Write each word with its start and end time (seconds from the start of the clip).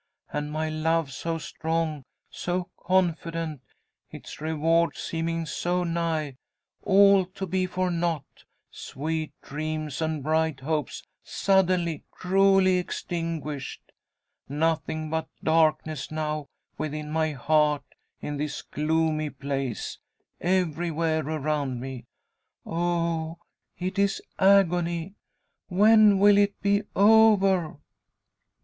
And 0.33 0.51
my 0.51 0.67
love 0.67 1.11
so 1.11 1.37
strong, 1.37 2.05
so 2.31 2.71
confident 2.75 3.61
its 4.09 4.41
reward 4.41 4.95
seeming 4.95 5.45
so 5.45 5.83
nigh 5.83 6.37
all 6.81 7.23
to 7.23 7.45
be 7.45 7.67
for 7.67 7.91
nought 7.91 8.45
sweet 8.71 9.31
dreams 9.43 10.01
and 10.01 10.23
bright 10.23 10.61
hopes 10.61 11.03
suddenly, 11.21 12.03
cruelly 12.09 12.77
extinguished! 12.79 13.91
Nothing 14.49 15.11
but 15.11 15.27
darkness 15.43 16.09
now; 16.09 16.47
within 16.79 17.11
my 17.11 17.33
heart, 17.33 17.83
in 18.21 18.37
this 18.37 18.63
gloomy 18.63 19.29
place, 19.29 19.99
everywhere 20.39 21.27
around 21.29 21.79
me! 21.79 22.07
Oh, 22.65 23.37
it 23.77 23.99
is 23.99 24.19
agony! 24.39 25.13
When 25.67 26.17
will 26.17 26.39
it 26.39 26.59
be 26.59 26.81
over?" 26.95 27.75